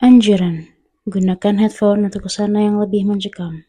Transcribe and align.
Anjuran: 0.00 0.64
gunakan 1.04 1.60
headphone 1.60 2.08
untuk 2.08 2.24
ke 2.24 2.32
sana 2.32 2.64
yang 2.64 2.80
lebih 2.80 3.04
mencekam. 3.04 3.68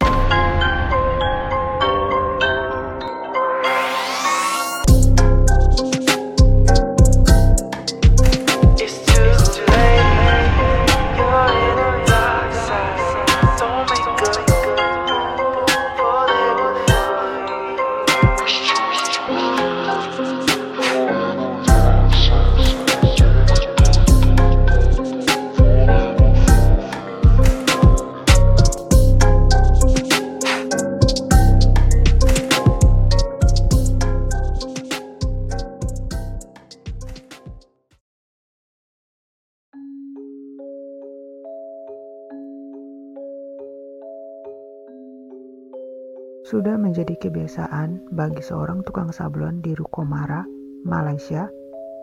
Sudah 46.52 46.76
menjadi 46.76 47.16
kebiasaan 47.16 48.12
bagi 48.12 48.44
seorang 48.44 48.84
tukang 48.84 49.08
sablon 49.08 49.64
di 49.64 49.72
Rukomara, 49.72 50.44
Malaysia, 50.84 51.48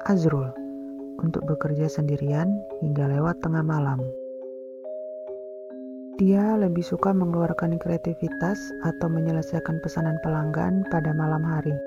Azrul, 0.10 0.50
untuk 1.22 1.46
bekerja 1.46 1.86
sendirian 1.86 2.50
hingga 2.82 3.14
lewat 3.14 3.46
tengah 3.46 3.62
malam. 3.62 4.02
Dia 6.18 6.58
lebih 6.58 6.82
suka 6.82 7.14
mengeluarkan 7.14 7.78
kreativitas 7.78 8.58
atau 8.82 9.06
menyelesaikan 9.06 9.78
pesanan 9.86 10.18
pelanggan 10.26 10.82
pada 10.90 11.14
malam 11.14 11.46
hari. 11.46 11.78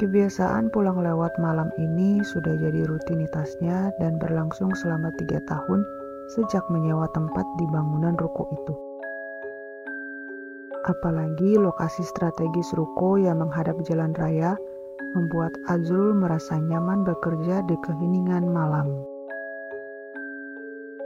Kebiasaan 0.00 0.72
pulang 0.72 0.96
lewat 0.96 1.36
malam 1.36 1.68
ini 1.76 2.24
sudah 2.24 2.56
jadi 2.56 2.88
rutinitasnya 2.88 3.92
dan 4.00 4.16
berlangsung 4.16 4.72
selama 4.72 5.12
tiga 5.20 5.44
tahun 5.44 5.84
sejak 6.32 6.64
menyewa 6.72 7.04
tempat 7.12 7.44
di 7.60 7.68
bangunan 7.68 8.16
ruko 8.16 8.48
itu. 8.48 8.83
Apalagi 10.84 11.56
lokasi 11.56 12.04
strategis 12.04 12.76
ruko 12.76 13.16
yang 13.16 13.40
menghadap 13.40 13.80
jalan 13.88 14.12
raya 14.20 14.52
membuat 15.16 15.56
Azrul 15.72 16.12
merasa 16.12 16.60
nyaman 16.60 17.08
bekerja 17.08 17.64
di 17.64 17.72
keheningan 17.80 18.44
malam. 18.52 18.92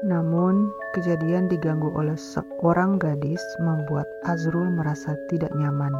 Namun, 0.02 0.70
kejadian 0.98 1.46
diganggu 1.46 1.94
oleh 1.94 2.18
seorang 2.18 2.98
gadis 2.98 3.42
membuat 3.62 4.06
Azrul 4.26 4.66
merasa 4.66 5.14
tidak 5.30 5.54
nyaman. 5.54 5.94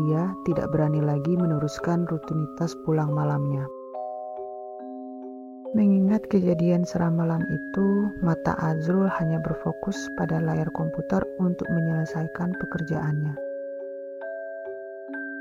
Dia 0.00 0.32
tidak 0.48 0.72
berani 0.72 1.04
lagi 1.04 1.36
meneruskan 1.36 2.08
rutinitas 2.08 2.72
pulang 2.88 3.12
malamnya. 3.12 3.68
Mengingat 5.74 6.30
kejadian 6.30 6.86
seram 6.86 7.18
malam 7.18 7.50
itu, 7.50 8.06
mata 8.22 8.54
Azrul 8.62 9.10
hanya 9.10 9.42
berfokus 9.42 10.06
pada 10.14 10.38
layar 10.38 10.70
komputer 10.70 11.18
untuk 11.42 11.66
menyelesaikan 11.66 12.54
pekerjaannya. 12.62 13.34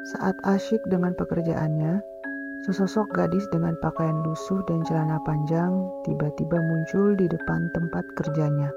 Saat 0.10 0.34
asyik 0.42 0.82
dengan 0.90 1.14
pekerjaannya, 1.14 2.02
sesosok 2.66 3.14
gadis 3.14 3.46
dengan 3.54 3.78
pakaian 3.78 4.26
lusuh 4.26 4.58
dan 4.66 4.82
celana 4.90 5.22
panjang 5.22 5.70
tiba-tiba 6.02 6.58
muncul 6.66 7.14
di 7.14 7.30
depan 7.30 7.70
tempat 7.78 8.02
kerjanya. 8.18 8.74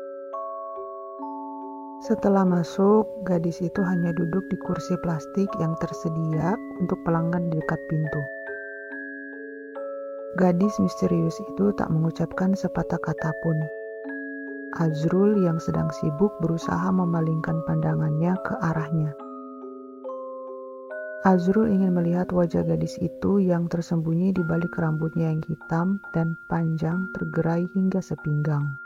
Setelah 2.04 2.44
masuk, 2.44 3.08
gadis 3.24 3.64
itu 3.64 3.80
hanya 3.80 4.12
duduk 4.12 4.44
di 4.52 4.60
kursi 4.60 4.92
plastik 5.00 5.48
yang 5.56 5.72
tersedia 5.80 6.52
untuk 6.84 7.00
pelanggan 7.08 7.48
di 7.48 7.56
dekat 7.56 7.80
pintu. 7.88 8.35
Gadis 10.36 10.76
misterius 10.84 11.40
itu 11.40 11.72
tak 11.72 11.88
mengucapkan 11.88 12.52
sepatah 12.52 13.00
kata 13.00 13.32
pun. 13.40 13.56
Azrul 14.76 15.40
yang 15.40 15.56
sedang 15.56 15.88
sibuk 15.88 16.28
berusaha 16.44 16.92
memalingkan 16.92 17.64
pandangannya 17.64 18.36
ke 18.44 18.52
arahnya. 18.60 19.16
Azrul 21.24 21.72
ingin 21.72 21.96
melihat 21.96 22.36
wajah 22.36 22.68
gadis 22.68 23.00
itu 23.00 23.40
yang 23.40 23.64
tersembunyi 23.72 24.36
di 24.36 24.44
balik 24.44 24.76
rambutnya 24.76 25.32
yang 25.32 25.40
hitam 25.48 26.04
dan 26.12 26.36
panjang 26.52 27.08
tergerai 27.16 27.64
hingga 27.72 28.04
sepinggang. 28.04 28.76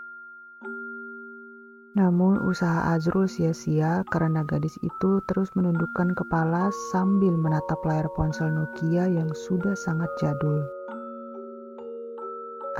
Namun 1.98 2.38
usaha 2.46 2.94
Azrul 2.94 3.26
sia-sia 3.26 4.06
karena 4.06 4.46
gadis 4.46 4.78
itu 4.86 5.18
terus 5.26 5.50
menundukkan 5.58 6.14
kepala 6.14 6.70
sambil 6.94 7.34
menatap 7.34 7.82
layar 7.82 8.06
ponsel 8.14 8.54
Nokia 8.54 9.10
yang 9.10 9.34
sudah 9.34 9.74
sangat 9.74 10.14
jadul. 10.22 10.62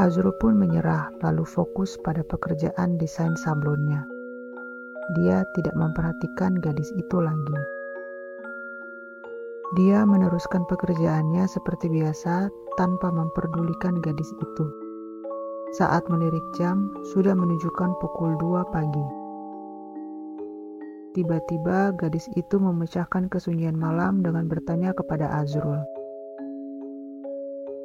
Azrul 0.01 0.33
pun 0.41 0.57
menyerah 0.57 1.13
lalu 1.21 1.45
fokus 1.45 2.01
pada 2.01 2.25
pekerjaan 2.25 2.97
desain 2.97 3.37
sablonnya. 3.37 4.09
Dia 5.13 5.45
tidak 5.53 5.77
memperhatikan 5.77 6.57
gadis 6.57 6.89
itu 6.97 7.21
lagi. 7.21 7.59
Dia 9.77 10.09
meneruskan 10.09 10.65
pekerjaannya 10.73 11.45
seperti 11.45 11.93
biasa 11.93 12.49
tanpa 12.81 13.13
memperdulikan 13.13 14.01
gadis 14.01 14.33
itu. 14.41 14.67
Saat 15.77 16.09
melirik 16.09 16.43
jam, 16.57 16.89
sudah 17.13 17.37
menunjukkan 17.37 17.93
pukul 18.01 18.41
2 18.41 18.73
pagi. 18.73 19.07
Tiba-tiba 21.13 21.93
gadis 22.01 22.25
itu 22.41 22.57
memecahkan 22.57 23.29
kesunyian 23.29 23.77
malam 23.77 24.25
dengan 24.25 24.49
bertanya 24.49 24.97
kepada 24.97 25.29
Azrul. 25.29 25.85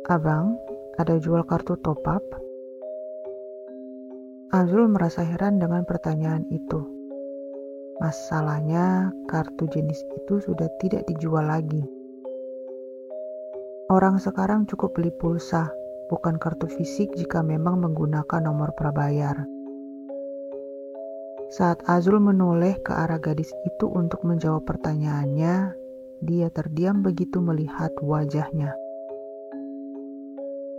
Abang, 0.07 0.55
ada 0.95 1.19
jual 1.19 1.43
kartu 1.43 1.75
top 1.83 1.99
up? 2.07 2.23
Azul 4.55 4.87
merasa 4.87 5.27
heran 5.27 5.59
dengan 5.59 5.83
pertanyaan 5.83 6.47
itu. 6.47 6.79
Masalahnya, 7.99 9.11
kartu 9.27 9.67
jenis 9.67 9.99
itu 10.15 10.39
sudah 10.39 10.71
tidak 10.79 11.03
dijual 11.11 11.43
lagi. 11.43 11.83
Orang 13.91 14.23
sekarang 14.23 14.63
cukup 14.71 14.95
beli 14.95 15.11
pulsa, 15.11 15.67
bukan 16.07 16.39
kartu 16.39 16.71
fisik 16.71 17.11
jika 17.19 17.43
memang 17.43 17.83
menggunakan 17.83 18.39
nomor 18.39 18.71
prabayar. 18.79 19.43
Saat 21.51 21.83
Azul 21.91 22.23
menoleh 22.23 22.79
ke 22.79 22.95
arah 22.95 23.19
gadis 23.19 23.51
itu 23.67 23.91
untuk 23.91 24.23
menjawab 24.23 24.63
pertanyaannya, 24.63 25.75
dia 26.23 26.47
terdiam 26.55 27.03
begitu 27.03 27.43
melihat 27.43 27.91
wajahnya. 27.99 28.84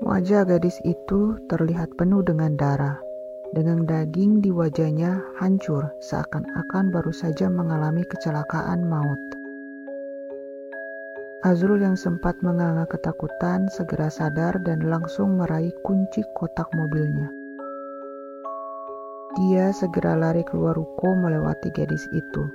Wajah 0.06 0.46
gadis 0.46 0.78
itu 0.86 1.34
terlihat 1.50 1.98
penuh 1.98 2.22
dengan 2.22 2.54
darah. 2.54 3.02
Dengan 3.50 3.82
daging 3.90 4.38
di 4.38 4.54
wajahnya 4.54 5.18
hancur 5.42 5.90
seakan-akan 5.98 6.94
baru 6.94 7.10
saja 7.10 7.50
mengalami 7.50 8.06
kecelakaan 8.06 8.86
maut. 8.86 9.18
Azrul 11.42 11.82
yang 11.82 11.98
sempat 11.98 12.38
menganga 12.38 12.86
ketakutan 12.86 13.66
segera 13.66 14.06
sadar 14.06 14.62
dan 14.62 14.86
langsung 14.86 15.42
meraih 15.42 15.74
kunci 15.82 16.22
kotak 16.38 16.70
mobilnya. 16.78 17.26
Dia 19.34 19.74
segera 19.74 20.14
lari 20.14 20.46
keluar 20.46 20.78
ruko 20.78 21.18
melewati 21.18 21.74
gadis 21.74 22.06
itu. 22.14 22.46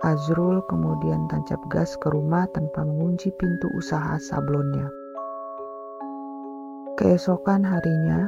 Azrul 0.00 0.64
kemudian 0.64 1.28
tancap 1.28 1.60
gas 1.68 1.92
ke 2.00 2.08
rumah 2.08 2.48
tanpa 2.56 2.88
mengunci 2.88 3.36
pintu 3.36 3.68
usaha 3.76 4.16
sablonnya. 4.16 4.88
Keesokan 6.98 7.62
harinya, 7.62 8.26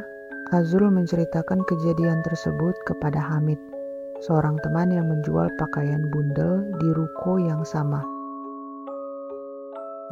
Azrul 0.54 0.94
menceritakan 0.94 1.66
kejadian 1.66 2.22
tersebut 2.22 2.70
kepada 2.86 3.18
Hamid, 3.18 3.58
seorang 4.22 4.62
teman 4.62 4.94
yang 4.94 5.10
menjual 5.10 5.50
pakaian 5.58 6.06
bundel 6.06 6.62
di 6.78 6.94
ruko 6.94 7.42
yang 7.42 7.66
sama. 7.66 7.98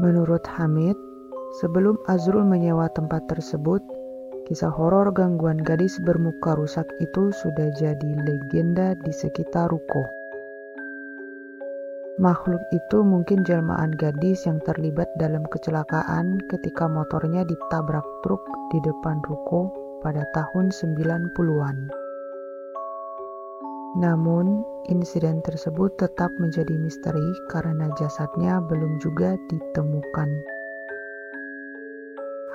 Menurut 0.02 0.42
Hamid, 0.58 0.98
sebelum 1.62 2.02
Azrul 2.10 2.42
menyewa 2.42 2.90
tempat 2.98 3.30
tersebut, 3.30 3.78
kisah 4.50 4.74
horor 4.74 5.14
gangguan 5.14 5.62
gadis 5.62 5.94
bermuka 6.02 6.58
rusak 6.58 6.90
itu 6.98 7.30
sudah 7.30 7.70
jadi 7.78 8.10
legenda 8.26 8.98
di 9.06 9.14
sekitar 9.14 9.70
ruko. 9.70 10.17
Makhluk 12.18 12.58
itu 12.74 13.06
mungkin 13.06 13.46
jelmaan 13.46 13.94
gadis 13.94 14.42
yang 14.42 14.58
terlibat 14.66 15.06
dalam 15.22 15.46
kecelakaan 15.54 16.42
ketika 16.50 16.90
motornya 16.90 17.46
ditabrak 17.46 18.02
truk 18.26 18.42
di 18.74 18.82
depan 18.82 19.22
ruko 19.22 19.70
pada 20.02 20.26
tahun 20.34 20.74
90-an. 20.74 21.76
Namun, 24.02 24.66
insiden 24.90 25.46
tersebut 25.46 25.94
tetap 25.94 26.34
menjadi 26.42 26.74
misteri 26.74 27.22
karena 27.54 27.86
jasadnya 27.94 28.66
belum 28.66 28.98
juga 28.98 29.38
ditemukan. 29.46 30.28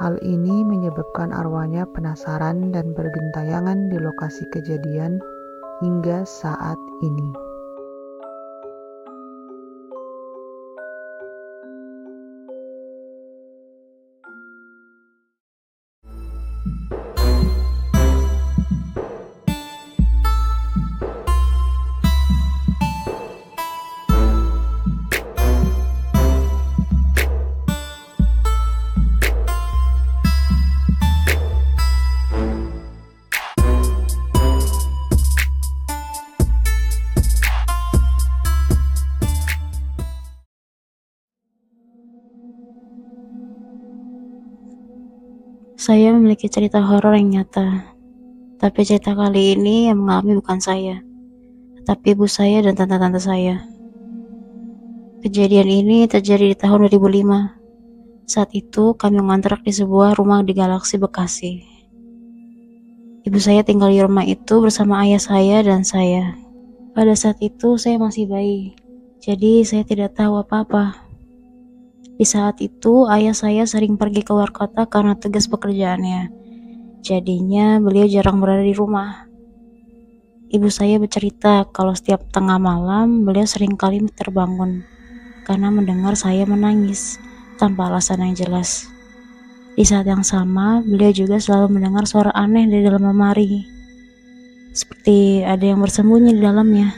Hal 0.03 0.19
ini 0.19 0.67
menyebabkan 0.67 1.31
arwahnya 1.31 1.87
penasaran 1.95 2.75
dan 2.75 2.91
bergentayangan 2.91 3.87
di 3.87 3.95
lokasi 3.95 4.43
kejadian 4.51 5.23
hingga 5.79 6.27
saat 6.27 6.77
ini. 6.99 7.52
Saya 45.83 46.15
memiliki 46.15 46.47
cerita 46.47 46.79
horor 46.79 47.11
yang 47.19 47.43
nyata, 47.43 47.91
tapi 48.55 48.87
cerita 48.87 49.11
kali 49.11 49.51
ini 49.51 49.91
yang 49.91 49.99
mengalami 49.99 50.39
bukan 50.39 50.55
saya, 50.63 51.03
tetapi 51.75 52.15
ibu 52.15 52.23
saya 52.23 52.63
dan 52.63 52.79
tante-tante 52.79 53.19
saya. 53.19 53.67
Kejadian 55.27 55.67
ini 55.67 56.07
terjadi 56.07 56.55
di 56.55 56.55
tahun 56.55 56.87
2005. 56.87 58.31
Saat 58.31 58.55
itu 58.55 58.95
kami 58.95 59.19
mengontrak 59.19 59.59
di 59.67 59.75
sebuah 59.75 60.15
rumah 60.15 60.39
di 60.47 60.55
Galaksi 60.55 60.95
Bekasi. 60.95 61.59
Ibu 63.27 63.35
saya 63.43 63.67
tinggal 63.67 63.91
di 63.91 63.99
rumah 63.99 64.23
itu 64.23 64.63
bersama 64.63 65.03
ayah 65.03 65.19
saya 65.19 65.67
dan 65.67 65.83
saya. 65.83 66.31
Pada 66.95 67.11
saat 67.11 67.43
itu 67.43 67.75
saya 67.75 67.99
masih 67.99 68.31
bayi, 68.31 68.71
jadi 69.19 69.67
saya 69.67 69.83
tidak 69.83 70.15
tahu 70.15 70.39
apa-apa. 70.39 71.02
Di 72.13 72.25
saat 72.29 72.61
itu, 72.61 73.09
ayah 73.09 73.33
saya 73.33 73.65
sering 73.65 73.97
pergi 73.97 74.21
ke 74.21 74.31
luar 74.31 74.53
kota 74.53 74.85
karena 74.85 75.17
tugas 75.17 75.49
pekerjaannya. 75.49 76.29
Jadinya, 77.01 77.81
beliau 77.81 78.05
jarang 78.05 78.37
berada 78.37 78.61
di 78.61 78.71
rumah. 78.71 79.25
Ibu 80.53 80.69
saya 80.69 81.01
bercerita 81.01 81.65
kalau 81.73 81.97
setiap 81.97 82.29
tengah 82.29 82.61
malam, 82.61 83.25
beliau 83.25 83.49
sering 83.49 83.73
kali 83.73 84.05
terbangun 84.13 84.85
karena 85.43 85.73
mendengar 85.73 86.15
saya 86.15 86.47
menangis 86.47 87.19
tanpa 87.59 87.91
alasan 87.91 88.23
yang 88.23 88.37
jelas. 88.37 88.87
Di 89.73 89.81
saat 89.81 90.05
yang 90.05 90.21
sama, 90.21 90.85
beliau 90.85 91.09
juga 91.09 91.41
selalu 91.41 91.81
mendengar 91.81 92.05
suara 92.05 92.29
aneh 92.37 92.69
dari 92.69 92.85
dalam 92.85 93.09
lemari. 93.09 93.65
Seperti 94.69 95.41
ada 95.41 95.65
yang 95.65 95.81
bersembunyi 95.81 96.37
di 96.37 96.41
dalamnya. 96.41 96.93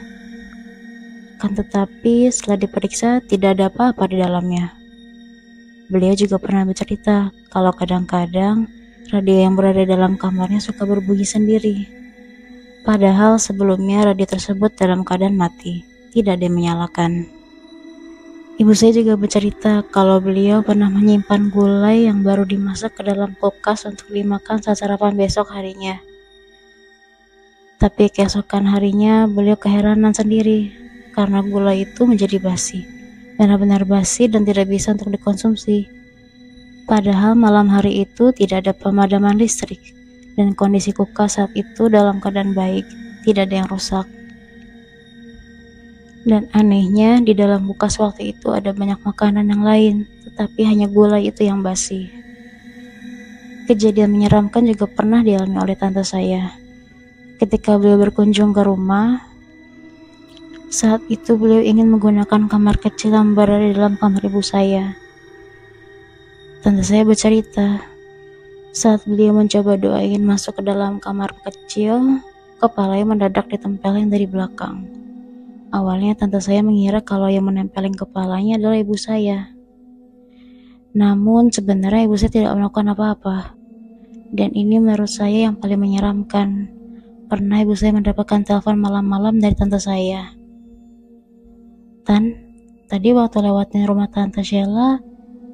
Kan 1.40 1.56
tetapi 1.56 2.28
setelah 2.28 2.60
diperiksa 2.60 3.24
tidak 3.24 3.56
ada 3.56 3.72
apa-apa 3.72 4.04
di 4.08 4.20
dalamnya. 4.20 4.76
Beliau 5.86 6.18
juga 6.18 6.42
pernah 6.42 6.66
bercerita 6.66 7.30
kalau 7.46 7.70
kadang-kadang 7.70 8.66
radio 9.14 9.46
yang 9.46 9.54
berada 9.54 9.86
dalam 9.86 10.18
kamarnya 10.18 10.58
suka 10.58 10.82
berbunyi 10.82 11.22
sendiri. 11.22 11.86
Padahal 12.82 13.38
sebelumnya 13.38 14.02
radio 14.02 14.26
tersebut 14.26 14.74
dalam 14.74 15.06
keadaan 15.06 15.38
mati, 15.38 15.86
tidak 16.10 16.42
ada 16.42 16.50
yang 16.50 16.58
menyalakan. 16.58 17.30
Ibu 18.58 18.72
saya 18.74 18.98
juga 18.98 19.14
bercerita 19.14 19.86
kalau 19.94 20.18
beliau 20.18 20.58
pernah 20.66 20.90
menyimpan 20.90 21.54
gulai 21.54 22.10
yang 22.10 22.26
baru 22.26 22.42
dimasak 22.42 22.98
ke 22.98 23.06
dalam 23.06 23.38
kulkas 23.38 23.86
untuk 23.86 24.10
dimakan 24.10 24.58
saat 24.58 24.82
sarapan 24.82 25.14
besok 25.14 25.54
harinya. 25.54 26.02
Tapi 27.78 28.10
keesokan 28.10 28.66
harinya 28.74 29.30
beliau 29.30 29.54
keheranan 29.54 30.10
sendiri 30.10 30.74
karena 31.14 31.46
gulai 31.46 31.86
itu 31.86 32.08
menjadi 32.10 32.42
basi 32.42 32.95
benar-benar 33.36 33.84
basi 33.84 34.28
dan 34.28 34.42
tidak 34.48 34.68
bisa 34.68 34.92
untuk 34.96 35.12
dikonsumsi. 35.12 35.88
Padahal 36.88 37.36
malam 37.36 37.68
hari 37.68 38.06
itu 38.06 38.32
tidak 38.32 38.66
ada 38.66 38.72
pemadaman 38.72 39.36
listrik 39.36 39.80
dan 40.36 40.52
kondisi 40.52 40.92
kulkas 40.92 41.40
saat 41.40 41.52
itu 41.56 41.88
dalam 41.88 42.20
keadaan 42.20 42.52
baik, 42.52 42.84
tidak 43.24 43.50
ada 43.50 43.64
yang 43.64 43.68
rusak. 43.68 44.06
Dan 46.26 46.50
anehnya 46.52 47.22
di 47.22 47.38
dalam 47.38 47.70
kulkas 47.70 48.02
waktu 48.02 48.34
itu 48.34 48.50
ada 48.50 48.74
banyak 48.74 48.98
makanan 49.02 49.46
yang 49.46 49.62
lain, 49.62 49.94
tetapi 50.26 50.66
hanya 50.66 50.86
gulai 50.90 51.30
itu 51.30 51.46
yang 51.46 51.62
basi. 51.62 52.10
Kejadian 53.66 54.14
menyeramkan 54.14 54.62
juga 54.62 54.86
pernah 54.86 55.26
dialami 55.26 55.58
oleh 55.58 55.74
tante 55.74 56.06
saya. 56.06 56.54
Ketika 57.42 57.74
beliau 57.78 57.98
berkunjung 57.98 58.54
ke 58.54 58.62
rumah, 58.62 59.26
saat 60.66 60.98
itu 61.06 61.38
beliau 61.38 61.62
ingin 61.62 61.86
menggunakan 61.86 62.50
kamar 62.50 62.76
kecil 62.82 63.14
yang 63.14 63.38
berada 63.38 63.62
di 63.62 63.74
dalam 63.74 63.94
kamar 63.94 64.18
ibu 64.26 64.42
saya. 64.42 64.98
Tante 66.58 66.82
saya 66.82 67.06
bercerita, 67.06 67.86
saat 68.74 69.06
beliau 69.06 69.30
mencoba 69.30 69.78
doa 69.78 70.02
ingin 70.02 70.26
masuk 70.26 70.58
ke 70.58 70.62
dalam 70.66 70.98
kamar 70.98 71.30
kecil, 71.46 72.18
kepalanya 72.58 73.06
mendadak 73.06 73.46
ditempelin 73.46 74.10
dari 74.10 74.26
belakang. 74.26 74.90
Awalnya 75.70 76.18
tante 76.18 76.42
saya 76.42 76.66
mengira 76.66 76.98
kalau 76.98 77.30
yang 77.30 77.46
menempelin 77.46 77.94
kepalanya 77.94 78.58
adalah 78.58 78.78
ibu 78.82 78.98
saya. 78.98 79.54
Namun 80.96 81.54
sebenarnya 81.54 82.10
ibu 82.10 82.16
saya 82.18 82.32
tidak 82.32 82.58
melakukan 82.58 82.90
apa-apa. 82.90 83.36
Dan 84.34 84.50
ini 84.58 84.82
menurut 84.82 85.10
saya 85.10 85.46
yang 85.46 85.54
paling 85.54 85.78
menyeramkan. 85.78 86.66
Pernah 87.30 87.62
ibu 87.62 87.78
saya 87.78 87.94
mendapatkan 87.94 88.42
telepon 88.42 88.82
malam-malam 88.82 89.38
dari 89.38 89.54
tante 89.54 89.78
saya. 89.78 90.34
Tan, 92.06 92.30
tadi 92.86 93.10
waktu 93.10 93.42
lewatin 93.42 93.82
rumah 93.82 94.06
Tante 94.06 94.46
Sheila, 94.46 95.02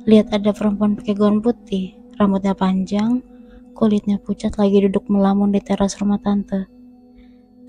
lihat 0.05 0.37
ada 0.37 0.53
perempuan 0.53 1.01
pakai 1.01 1.17
gaun 1.17 1.41
putih, 1.41 1.97
rambutnya 2.21 2.53
panjang, 2.53 3.25
kulitnya 3.73 4.21
pucat 4.21 4.61
lagi 4.61 4.85
duduk 4.85 5.09
melamun 5.09 5.49
di 5.49 5.65
teras 5.65 5.97
rumah 5.97 6.21
Tante. 6.21 6.69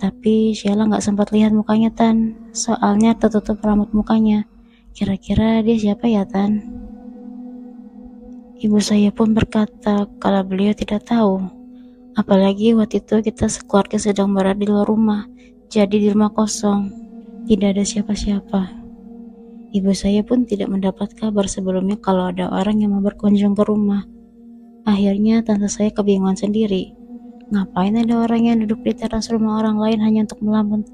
Tapi 0.03 0.51
Sheila 0.51 0.83
nggak 0.83 1.00
sempat 1.00 1.31
lihat 1.31 1.56
mukanya 1.56 1.95
Tan, 1.95 2.35
soalnya 2.51 3.15
tertutup 3.15 3.63
rambut 3.63 3.88
mukanya. 3.95 4.44
Kira-kira 4.91 5.63
dia 5.63 5.79
siapa 5.79 6.03
ya 6.12 6.27
Tan? 6.27 6.59
Ibu 8.59 8.83
saya 8.83 9.15
pun 9.15 9.31
berkata 9.31 10.12
kalau 10.19 10.44
beliau 10.44 10.75
tidak 10.75 11.07
tahu. 11.07 11.39
Apalagi 12.19 12.75
waktu 12.75 13.00
itu 13.00 13.24
kita 13.24 13.47
sekeluarga 13.47 13.95
sedang 13.95 14.36
berada 14.36 14.59
di 14.59 14.68
luar 14.68 14.91
rumah, 14.91 15.24
jadi 15.72 15.96
di 15.96 16.12
rumah 16.12 16.36
kosong. 16.36 16.91
Tidak 17.43 17.75
ada 17.75 17.84
siapa-siapa. 17.84 18.82
Ibu 19.74 19.89
saya 19.98 20.22
pun 20.22 20.46
tidak 20.46 20.70
mendapat 20.70 21.18
kabar 21.18 21.50
sebelumnya 21.50 21.98
kalau 21.98 22.30
ada 22.30 22.46
orang 22.53 22.86
yang 22.86 22.94
mau 22.94 23.01
berkunjung 23.01 23.58
ke 23.58 23.65
rumah. 23.65 24.06
Akhirnya 24.86 25.42
tante 25.42 25.65
saya 25.65 25.89
kebingungan 25.89 26.38
sendiri. 26.38 26.94
Ngapain 27.50 27.98
ada 27.98 28.22
orang 28.22 28.46
yang 28.46 28.58
duduk 28.62 28.86
di 28.86 28.94
teras 28.94 29.34
rumah 29.34 29.58
orang 29.65 29.82
lain 29.82 30.00
hanya 30.06 30.30
untuk 30.30 30.46
melamun 30.46 30.86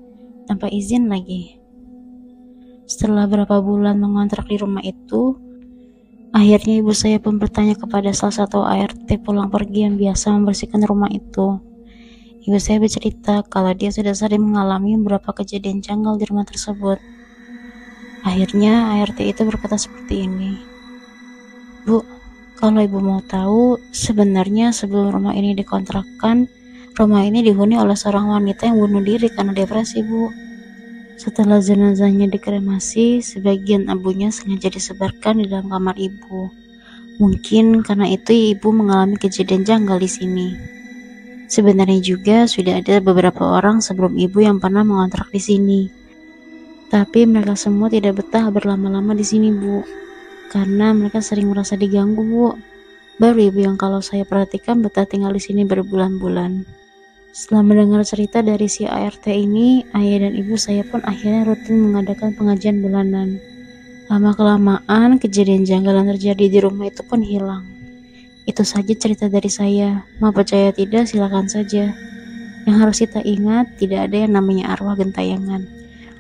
tanpa 0.48 0.72
izin 0.72 1.12
lagi? 1.12 1.60
Setelah 2.88 3.28
berapa 3.28 3.60
bulan 3.60 4.00
mengontrak 4.00 4.48
di 4.48 4.56
rumah 4.56 4.80
itu, 4.80 5.36
akhirnya 6.32 6.80
ibu 6.80 6.96
saya 6.96 7.20
pun 7.20 7.36
bertanya 7.36 7.76
kepada 7.76 8.16
salah 8.16 8.48
satu 8.48 8.64
ART 8.64 9.12
pulang 9.28 9.52
pergi 9.52 9.92
yang 9.92 10.00
biasa 10.00 10.32
membersihkan 10.40 10.88
rumah 10.88 11.12
itu. 11.12 11.60
Ibu 12.48 12.56
saya 12.64 12.80
bercerita 12.80 13.44
kalau 13.44 13.76
dia 13.76 13.92
sudah 13.92 14.16
sering 14.16 14.40
mengalami 14.40 14.96
beberapa 14.96 15.36
kejadian 15.36 15.84
janggal 15.84 16.16
di 16.16 16.26
rumah 16.32 16.48
tersebut. 16.48 17.19
Akhirnya 18.24 19.00
ART 19.00 19.20
itu 19.24 19.42
berkata 19.48 19.80
seperti 19.80 20.28
ini. 20.28 20.60
Bu, 21.88 22.04
kalau 22.60 22.84
ibu 22.84 23.00
mau 23.00 23.24
tahu, 23.24 23.80
sebenarnya 23.96 24.76
sebelum 24.76 25.16
rumah 25.16 25.32
ini 25.32 25.56
dikontrakkan, 25.56 26.52
rumah 27.00 27.24
ini 27.24 27.40
dihuni 27.40 27.80
oleh 27.80 27.96
seorang 27.96 28.28
wanita 28.28 28.68
yang 28.68 28.84
bunuh 28.84 29.00
diri 29.00 29.32
karena 29.32 29.56
depresi, 29.56 30.04
Bu. 30.04 30.28
Setelah 31.20 31.60
jenazahnya 31.60 32.28
dikremasi, 32.32 33.24
sebagian 33.24 33.88
abunya 33.88 34.32
sengaja 34.32 34.72
disebarkan 34.72 35.44
di 35.44 35.52
dalam 35.52 35.72
kamar 35.72 35.96
ibu. 35.96 36.48
Mungkin 37.20 37.84
karena 37.84 38.08
itu 38.08 38.56
ibu 38.56 38.72
mengalami 38.72 39.20
kejadian 39.20 39.68
janggal 39.68 40.00
di 40.00 40.08
sini. 40.08 40.48
Sebenarnya 41.52 42.00
juga 42.00 42.48
sudah 42.48 42.80
ada 42.80 43.04
beberapa 43.04 43.44
orang 43.44 43.84
sebelum 43.84 44.16
ibu 44.16 44.40
yang 44.40 44.64
pernah 44.64 44.88
mengontrak 44.88 45.28
di 45.28 45.44
sini. 45.44 45.82
Tapi 46.90 47.30
mereka 47.30 47.54
semua 47.54 47.86
tidak 47.86 48.18
betah 48.18 48.50
berlama-lama 48.50 49.14
di 49.14 49.22
sini, 49.22 49.54
Bu. 49.54 49.86
Karena 50.50 50.90
mereka 50.90 51.22
sering 51.22 51.54
merasa 51.54 51.78
diganggu, 51.78 52.26
Bu. 52.26 52.58
Baru 53.22 53.38
ibu 53.38 53.62
yang 53.62 53.78
kalau 53.78 54.02
saya 54.02 54.26
perhatikan 54.26 54.82
betah 54.82 55.06
tinggal 55.06 55.30
di 55.30 55.44
sini 55.44 55.70
berbulan-bulan. 55.70 56.66
Setelah 57.30 57.62
mendengar 57.62 58.02
cerita 58.02 58.42
dari 58.42 58.66
si 58.66 58.90
ART 58.90 59.30
ini, 59.30 59.86
ayah 59.94 60.26
dan 60.26 60.34
ibu 60.34 60.58
saya 60.58 60.82
pun 60.82 61.06
akhirnya 61.06 61.46
rutin 61.46 61.78
mengadakan 61.78 62.34
pengajian 62.34 62.82
bulanan. 62.82 63.38
Lama-kelamaan, 64.10 65.22
kejadian 65.22 65.70
janggal 65.70 65.94
yang 65.94 66.10
terjadi 66.18 66.46
di 66.50 66.58
rumah 66.58 66.90
itu 66.90 67.06
pun 67.06 67.22
hilang. 67.22 67.70
Itu 68.50 68.66
saja 68.66 68.98
cerita 68.98 69.30
dari 69.30 69.46
saya. 69.46 70.10
Mau 70.18 70.34
percaya 70.34 70.74
tidak, 70.74 71.06
silakan 71.06 71.46
saja. 71.46 71.94
Yang 72.66 72.78
harus 72.82 72.98
kita 72.98 73.22
ingat, 73.22 73.78
tidak 73.78 74.10
ada 74.10 74.26
yang 74.26 74.34
namanya 74.34 74.74
arwah 74.74 74.98
gentayangan. 74.98 75.79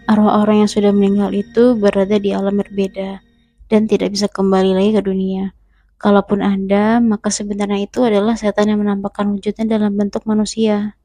Arwah 0.09 0.41
orang 0.41 0.65
yang 0.65 0.71
sudah 0.71 0.89
meninggal 0.89 1.29
itu 1.37 1.77
berada 1.77 2.17
di 2.17 2.33
alam 2.33 2.57
berbeda 2.57 3.21
dan 3.69 3.85
tidak 3.85 4.17
bisa 4.17 4.25
kembali 4.25 4.73
lagi 4.73 4.97
ke 4.97 5.01
dunia. 5.05 5.53
Kalaupun 6.01 6.41
ada, 6.41 6.97
maka 6.97 7.29
sebenarnya 7.29 7.85
itu 7.85 8.01
adalah 8.01 8.33
setan 8.33 8.73
yang 8.73 8.81
menampakkan 8.81 9.29
wujudnya 9.29 9.77
dalam 9.77 9.93
bentuk 9.93 10.25
manusia. 10.25 10.97